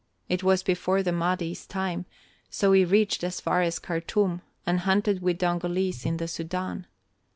[0.27, 2.07] It was before the Mahdi's time,
[2.49, 6.85] so he reached as far as Khartûm, and hunted with Dongolese in the Sudân.